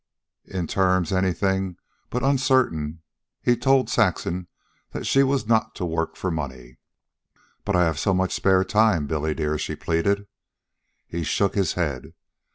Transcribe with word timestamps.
In 0.45 0.65
terms 0.65 1.13
anything 1.13 1.77
but 2.09 2.23
uncertain 2.23 3.03
he 3.39 3.55
told 3.55 3.87
Saxon 3.87 4.47
that 4.93 5.05
she 5.05 5.21
was 5.21 5.45
not 5.47 5.75
to 5.75 5.85
work 5.85 6.15
for 6.15 6.31
money. 6.31 6.79
"But 7.65 7.75
I 7.75 7.83
have 7.83 7.99
so 7.99 8.11
much 8.11 8.33
spare 8.33 8.63
time, 8.63 9.05
Billy, 9.05 9.35
dear," 9.35 9.59
she 9.59 9.75
pleaded. 9.75 10.25
He 11.05 11.21
shook 11.21 11.53
his 11.53 11.73
head. 11.73 12.15